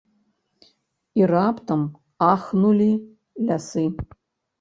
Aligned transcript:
І 1.19 1.27
раптам 1.31 1.81
ахнулі 2.29 2.87
лясы. 3.51 3.85